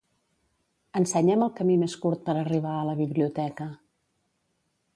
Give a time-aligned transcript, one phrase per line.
[0.99, 3.69] Ensenya'm el camí més curt per arribar a la biblioteca.